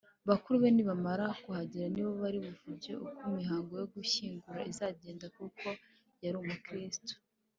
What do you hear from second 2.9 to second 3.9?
uko imihango yo